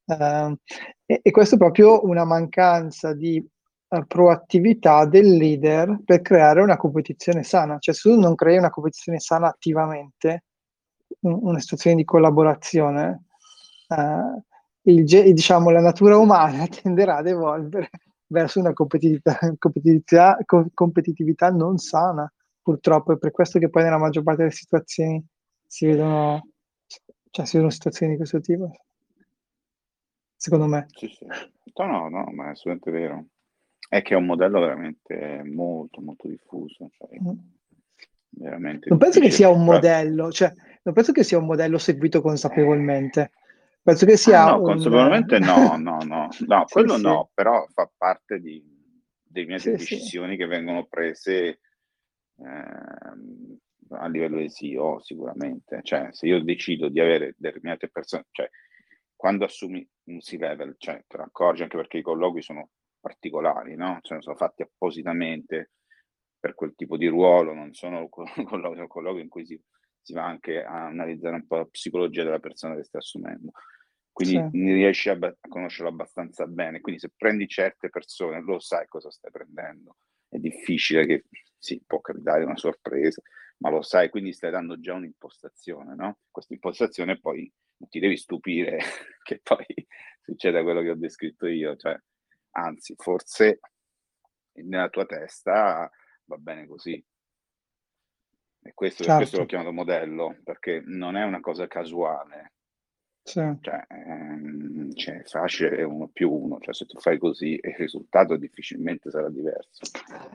[0.08, 0.56] Uh,
[1.04, 3.46] e, e, questo è proprio una mancanza di
[3.88, 7.78] uh, proattività del leader per creare una competizione sana.
[7.78, 10.44] Cioè se tu non crei una competizione sana attivamente,
[11.20, 13.24] un, una situazione di collaborazione,
[13.88, 14.42] uh,
[14.82, 17.90] il, diciamo, la natura umana tenderà ad evolvere
[18.28, 20.38] verso una competitività, competitività,
[20.72, 22.30] competitività non sana,
[22.62, 23.12] purtroppo.
[23.12, 25.22] È per questo che poi nella maggior parte delle situazioni
[25.66, 26.48] si vedono,
[27.30, 28.70] cioè, si vedono situazioni di questo tipo.
[30.38, 30.86] Secondo me.
[30.94, 31.26] Sì, sì.
[31.26, 33.26] No, no, no, ma è assolutamente vero.
[33.88, 36.90] È che è un modello veramente molto, molto diffuso.
[36.96, 37.38] Cioè, mm.
[38.30, 42.20] veramente non penso che sia un modello, cioè, non penso che sia un modello seguito
[42.20, 43.32] consapevolmente.
[43.82, 44.44] Penso che sia.
[44.44, 44.62] Ah, no, un...
[44.64, 48.62] consapevolmente no, no, no, no, quello sì, no, però fa parte di,
[49.24, 51.58] delle mie decisioni che vengono prese
[52.36, 52.54] eh,
[53.90, 55.80] a livello di CEO sicuramente.
[55.82, 58.48] Cioè, se io decido di avere determinate persone, cioè,
[59.16, 63.98] quando assumi un C-level, cioè, te ne accorgi anche perché i colloqui sono particolari, no?
[64.02, 65.72] Cioè, sono fatti appositamente
[66.38, 69.60] per quel tipo di ruolo, non sono colloqui, colloqui in cui si,
[70.00, 73.50] si va anche a analizzare un po' la psicologia della persona che stai assumendo
[74.18, 74.72] quindi sì.
[74.72, 76.80] riesci a, a, conoscerlo abbastanza bene.
[76.80, 79.98] Quindi se prendi certe persone, lo sai cosa stai prendendo.
[80.28, 83.22] È difficile che sì, può capitare una sorpresa,
[83.58, 86.18] ma lo sai, quindi stai dando già un'impostazione, no?
[86.30, 88.78] Questa impostazione poi non ti devi stupire
[89.22, 89.66] che poi
[90.22, 91.98] succeda quello che ho descritto io, cioè,
[92.52, 93.60] anzi, forse
[94.54, 95.90] nella tua testa
[96.24, 97.02] va bene così.
[98.60, 99.18] E questo, certo.
[99.18, 102.52] questo l'ho chiamato modello, perché non è una cosa casuale,
[103.28, 103.42] sì.
[103.60, 109.10] Cioè, ehm, cioè, facile uno più uno, cioè se tu fai così il risultato difficilmente
[109.10, 109.84] sarà diverso.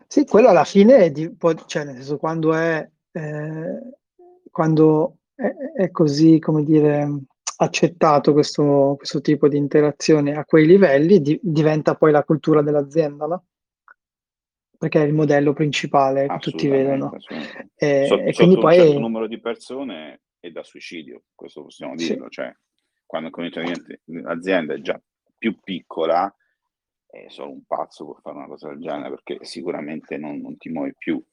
[0.05, 3.80] Sì, quello alla fine è, di, cioè nel senso quando è, eh,
[4.52, 7.08] quando è, è, così, come dire,
[7.58, 13.26] accettato questo, questo, tipo di interazione a quei livelli, di, diventa poi la cultura dell'azienda,
[13.26, 13.45] no?
[14.78, 17.15] Perché è il modello principale che tutti vedono.
[17.76, 18.78] E, so, e quindi poi...
[18.78, 22.32] un certo numero di persone è da suicidio, questo possiamo dirlo, sì.
[22.32, 22.54] cioè
[23.06, 23.30] quando
[24.06, 24.99] l'azienda è già
[25.38, 26.34] più piccola,
[27.06, 30.69] è solo un pazzo può fare una cosa del genere perché sicuramente non, non ti
[30.69, 31.23] muovi più.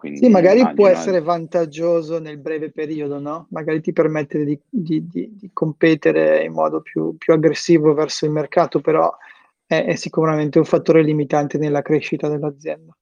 [0.00, 3.48] Quindi sì, magari può essere vantaggioso nel breve periodo, no?
[3.50, 8.30] Magari ti permette di, di, di, di competere in modo più, più, aggressivo verso il
[8.30, 9.14] mercato, però
[9.66, 12.96] è, è sicuramente un fattore limitante nella crescita dell'azienda.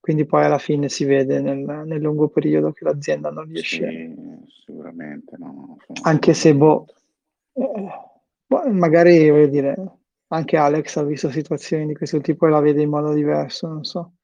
[0.00, 3.88] Quindi poi alla fine si vede nel, nel lungo periodo che l'azienda non riesce.
[3.88, 5.76] Sì, sicuramente no.
[6.02, 6.86] Anche se boh,
[7.52, 7.88] eh,
[8.44, 9.76] boh, magari voglio dire,
[10.26, 13.84] anche Alex ha visto situazioni di questo tipo e la vede in modo diverso, non
[13.84, 14.14] so.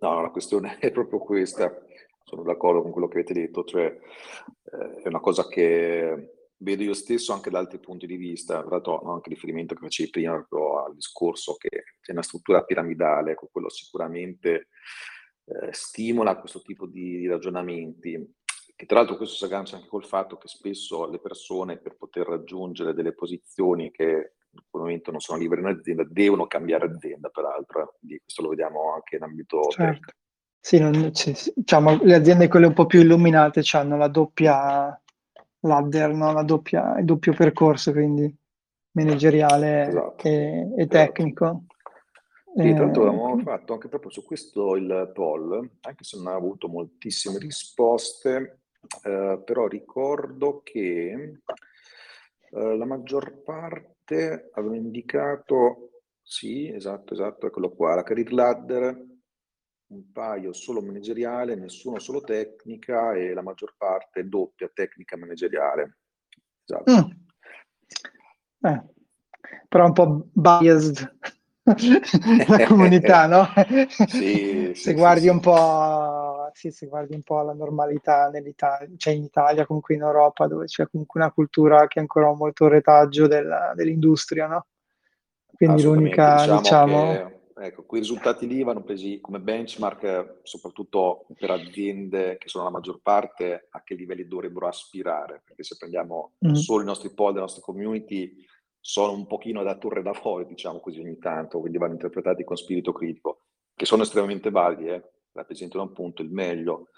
[0.00, 1.82] No, la questione è proprio questa,
[2.24, 6.94] sono d'accordo con quello che avete detto, cioè eh, è una cosa che vedo io
[6.94, 11.54] stesso anche da altri punti di vista, dato anche riferimento che facevi prima al discorso
[11.56, 14.68] che c'è una struttura piramidale, ecco, quello sicuramente
[15.44, 18.34] eh, stimola questo tipo di, ragionamenti,
[18.74, 22.26] che tra l'altro questo si aggancia anche col fatto che spesso le persone per poter
[22.26, 27.28] raggiungere delle posizioni che in quel momento non sono libere in azienda devono cambiare azienda
[27.28, 27.88] peraltro, eh.
[27.98, 30.14] quindi questo lo vediamo anche in ambito certo.
[30.62, 31.10] Sì, non,
[31.54, 35.00] diciamo, le aziende quelle un po' più illuminate hanno la doppia
[35.60, 36.32] ladder, no?
[36.32, 38.32] la doppia, il doppio percorso, quindi
[38.92, 40.28] manageriale esatto.
[40.28, 41.64] e, e, tecnico.
[42.54, 42.62] Esatto.
[42.62, 46.26] Sì, tra l'altro avevamo eh, fatto anche proprio su questo il poll, anche se non
[46.26, 48.60] ha avuto moltissime risposte,
[49.04, 51.40] eh, però ricordo che
[52.50, 53.99] eh, la maggior parte
[54.52, 55.90] aveva indicato,
[56.22, 59.08] sì, esatto, esatto, eccolo qua, la career ladder
[59.90, 65.98] un paio solo manageriale, nessuno solo tecnica e la maggior parte doppia tecnica manageriale.
[66.64, 66.92] Esatto.
[66.92, 68.68] Mm.
[68.68, 68.84] Eh,
[69.68, 71.16] però un po' biased
[71.64, 73.48] la comunità, no?
[74.06, 78.88] sì, se sì, guardi sì, un po' sì, se guardi un po' la normalità nell'Italia,
[78.96, 82.68] cioè in Italia, comunque in Europa, dove c'è comunque una cultura che è ancora molto
[82.68, 84.66] retaggio della, dell'industria, no?
[85.54, 87.12] Quindi l'unica, diciamo, diciamo...
[87.12, 92.70] Che, ecco, quei risultati lì vanno presi come benchmark, soprattutto per aziende che sono la
[92.70, 96.52] maggior parte, a che livelli dovrebbero aspirare, perché se prendiamo mm.
[96.52, 98.34] solo i nostri poll, le nostre community,
[98.80, 102.56] sono un pochino da torre da fuori, diciamo così ogni tanto, quindi vanno interpretati con
[102.56, 103.42] spirito critico,
[103.74, 105.02] che sono estremamente validi, eh?
[105.32, 106.90] Rappresentano appunto il meglio.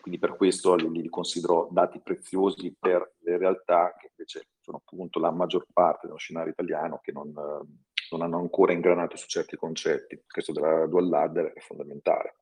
[0.00, 5.30] Quindi per questo li, considero dati preziosi per le realtà che invece sono appunto la
[5.30, 10.22] maggior parte dello scenario italiano che non, non hanno ancora ingranato su certi concetti.
[10.26, 12.36] Questo della dual ladder è fondamentale.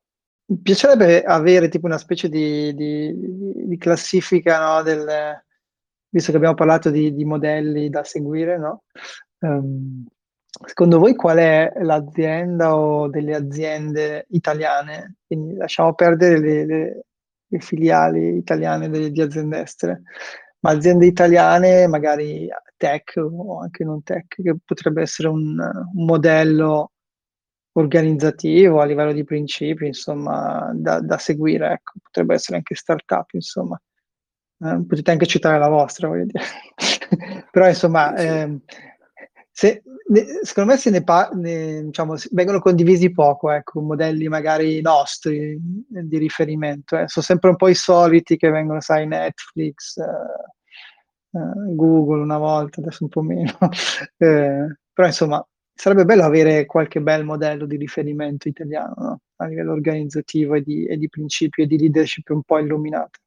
[0.47, 3.13] Mi piacerebbe avere tipo una specie di, di,
[3.65, 5.43] di classifica no, del,
[6.09, 8.83] visto che abbiamo parlato di, di modelli da seguire, no?
[9.39, 10.05] Um,
[10.65, 15.17] secondo voi qual è l'azienda o delle aziende italiane?
[15.27, 17.05] Quindi lasciamo perdere le, le,
[17.47, 20.03] le filiali italiane di, di aziende estere,
[20.59, 22.47] ma aziende italiane, magari
[22.77, 26.91] tech o anche non tech, che potrebbe essere un, un modello
[27.77, 31.93] organizzativo a livello di principi, insomma, da, da seguire, ecco.
[32.01, 33.79] potrebbe essere anche startup, insomma.
[34.59, 36.43] Eh, potete anche citare la vostra, voglio dire.
[37.51, 38.59] Però insomma, eh,
[39.51, 39.83] se,
[40.43, 45.59] secondo me se ne, pa- ne diciamo, vengono condivisi poco, ecco, modelli magari nostri eh,
[46.03, 46.97] di riferimento.
[46.97, 47.07] Eh.
[47.07, 50.03] Sono sempre un po' i soliti che vengono, sai, Netflix, eh,
[51.37, 53.57] eh, Google una volta, adesso un po' meno.
[54.17, 59.19] però insomma, sarebbe bello avere qualche bel modello di riferimento italiano no?
[59.37, 63.19] a livello organizzativo e di, e di principio e di leadership un po' illuminato.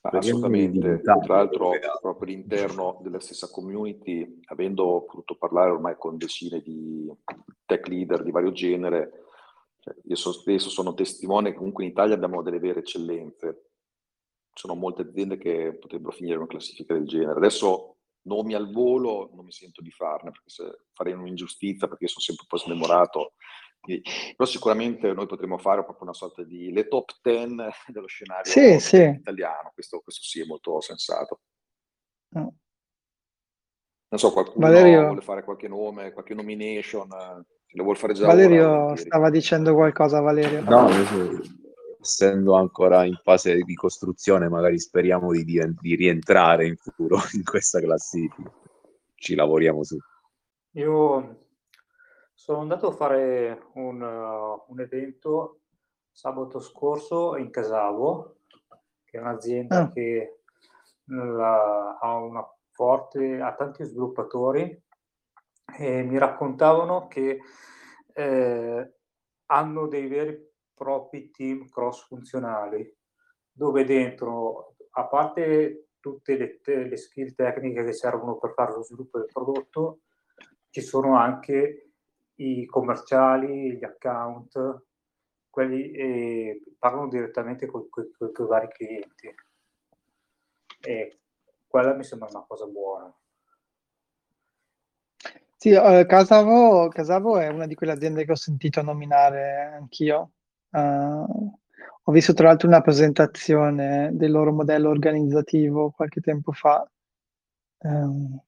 [0.00, 1.70] Assolutamente, tra l'altro
[2.00, 7.10] proprio all'interno della stessa community, avendo potuto parlare ormai con decine di
[7.64, 9.24] tech leader di vario genere,
[9.80, 13.70] cioè io so stesso sono testimone che comunque in Italia abbiamo delle vere eccellenze.
[14.52, 17.38] Sono molte aziende che potrebbero finire in una classifica del genere.
[17.38, 22.20] Adesso nomi al volo non mi sento di farne, perché se farei un'ingiustizia, perché sono
[22.20, 23.34] sempre un po' smemorato
[23.80, 27.56] però sicuramente noi potremmo fare proprio una sorta di le top 10
[27.88, 29.02] dello scenario sì, sì.
[29.02, 31.40] italiano, questo, questo, sì è molto sensato.
[32.30, 32.54] No.
[34.10, 35.04] Non so, qualcuno Valerio...
[35.04, 39.74] vuole fare qualche nome, qualche nomination, se lo vuole fare già Valerio ora, stava dicendo
[39.74, 40.62] qualcosa, Valerio.
[40.62, 40.88] No,
[42.00, 47.80] essendo ancora in fase di costruzione, magari speriamo di, di rientrare in futuro in questa
[47.80, 48.50] classifica.
[49.14, 49.98] Ci lavoriamo su.
[50.72, 51.47] Io
[52.38, 55.62] sono andato a fare un, uh, un evento
[56.12, 58.36] sabato scorso in Casavo,
[59.04, 59.90] che è un'azienda ah.
[59.90, 60.42] che
[61.06, 64.84] la, ha una forte, ha tanti sviluppatori
[65.78, 67.40] e mi raccontavano che
[68.14, 68.92] eh,
[69.46, 72.96] hanno dei veri e propri team cross funzionali
[73.50, 79.18] dove dentro, a parte tutte le, le skill tecniche che servono per fare lo sviluppo
[79.18, 80.02] del prodotto,
[80.70, 81.87] ci sono anche
[82.38, 84.84] i commerciali, gli account,
[85.48, 89.34] quelli eh, parlano direttamente con, i vari clienti.
[90.80, 91.20] E
[91.66, 93.12] quella mi sembra una cosa buona.
[95.56, 100.30] Sì, uh, Casavo, Casavo, è una di quelle aziende che ho sentito nominare anch'io.
[100.70, 101.58] Uh,
[102.04, 106.88] ho visto tra l'altro una presentazione del loro modello organizzativo qualche tempo fa.
[107.78, 108.40] Um,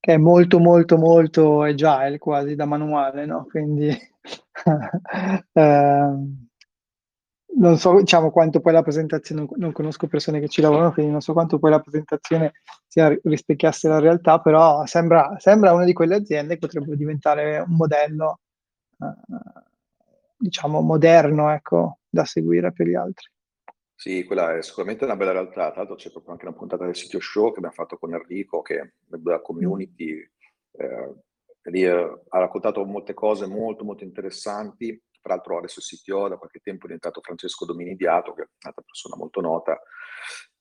[0.00, 3.46] che è molto molto molto agile, quasi da manuale, no?
[3.50, 3.88] Quindi
[5.52, 6.10] eh,
[7.58, 11.10] non so diciamo, quanto poi la presentazione, non, non, conosco persone che ci lavorano, quindi
[11.12, 12.52] non so quanto poi la presentazione
[12.86, 17.74] sia, rispecchiasse la realtà, però sembra, sembra una di quelle aziende che potrebbe diventare un
[17.74, 18.40] modello,
[18.98, 19.62] eh,
[20.36, 23.26] diciamo, moderno, ecco, da seguire per gli altri.
[24.00, 25.70] Sì, quella è sicuramente una bella realtà.
[25.70, 28.62] Tra l'altro c'è proprio anche una puntata del sito show che abbiamo fatto con Enrico,
[28.62, 30.24] che è della community.
[30.70, 31.14] Eh,
[31.64, 35.02] lì eh, ha raccontato molte cose molto, molto interessanti.
[35.20, 38.84] Tra l'altro adesso il CTO da qualche tempo è diventato Francesco Dominidiato, che è un'altra
[38.84, 39.82] persona molto nota.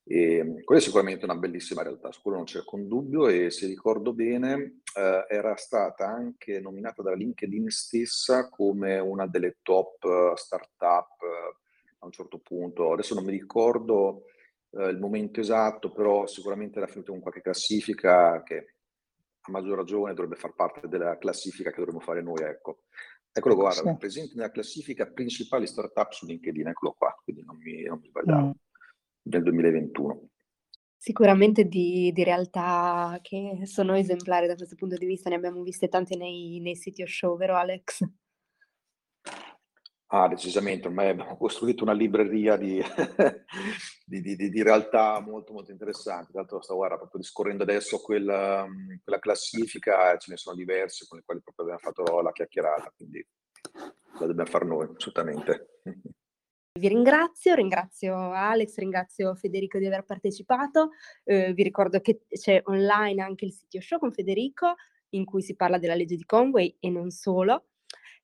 [0.03, 3.67] E quella è sicuramente una bellissima realtà, su quello non c'è alcun dubbio e se
[3.67, 10.31] ricordo bene eh, era stata anche nominata da LinkedIn stessa come una delle top eh,
[10.35, 11.66] startup eh,
[11.99, 12.93] a un certo punto.
[12.93, 14.23] Adesso non mi ricordo
[14.71, 18.73] eh, il momento esatto, però sicuramente era finito con qualche classifica che
[19.47, 22.83] a maggior ragione dovrebbe far parte della classifica che dovremmo fare noi, ecco.
[23.31, 23.95] Eccolo qua, sì.
[23.97, 28.47] presente nella classifica principali startup su LinkedIn, eccolo qua, quindi non mi, non mi sbagliamo,
[28.47, 28.51] mm.
[29.21, 30.29] del 2021.
[30.99, 35.87] Sicuramente di, di, realtà che sono esemplari da questo punto di vista, ne abbiamo viste
[35.87, 38.03] tante nei, nei siti show, vero Alex?
[40.09, 42.81] Ah, decisamente, ormai abbiamo costruito una libreria di,
[44.05, 46.31] di, di, di realtà molto molto interessanti.
[46.31, 48.65] Tra l'altro, sto guarda, proprio discorrendo adesso quella,
[49.03, 53.25] quella classifica, ce ne sono diverse con le quali proprio abbiamo fatto la chiacchierata, quindi
[54.19, 55.81] la dobbiamo fare noi, assolutamente.
[56.77, 60.91] Vi ringrazio, ringrazio Alex, ringrazio Federico di aver partecipato.
[61.23, 64.75] Eh, vi ricordo che c'è online anche il sito show con Federico
[65.09, 67.69] in cui si parla della legge di Conway e non solo.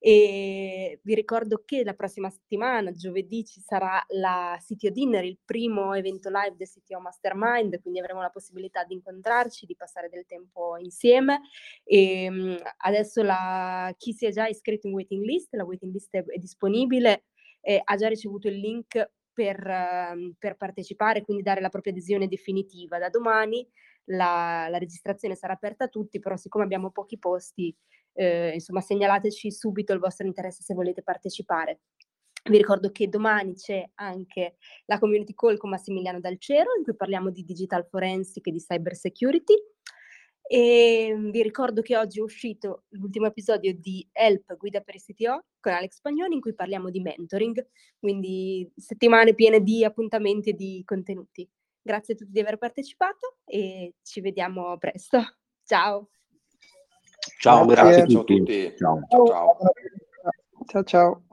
[0.05, 5.93] E vi ricordo che la prossima settimana, giovedì, ci sarà la CTO Dinner, il primo
[5.93, 10.75] evento live del CTO Mastermind, quindi avremo la possibilità di incontrarci, di passare del tempo
[10.75, 11.43] insieme.
[11.85, 16.13] E ehm, adesso la, chi si è già iscritto in waiting list, la waiting list
[16.13, 17.23] è, è disponibile,
[17.61, 22.27] eh, ha già ricevuto il link per, uh, per, partecipare, quindi dare la propria adesione
[22.27, 22.99] definitiva.
[22.99, 23.65] Da domani
[24.07, 27.73] la, la registrazione sarà aperta a tutti, però siccome abbiamo pochi posti,
[28.13, 31.81] eh, insomma segnalateci subito il vostro interesse se volete partecipare.
[32.45, 37.29] Vi ricordo che domani c'è anche la community call con Massimiliano Dalcero in cui parliamo
[37.29, 39.53] di digital forensic e di cyber security.
[40.45, 45.45] E vi ricordo che oggi è uscito l'ultimo episodio di Help, guida per il CTO,
[45.61, 47.65] con Alex Spagnoli, in cui parliamo di mentoring,
[47.97, 51.49] quindi settimane piene di appuntamenti e di contenuti.
[51.81, 55.17] Grazie a tutti di aver partecipato e ci vediamo presto.
[55.63, 56.09] Ciao!
[57.43, 58.73] Ciao, grazie, grazie a tutti.
[58.77, 59.57] Ciao, ciao.
[60.65, 61.23] Ciao, ciao.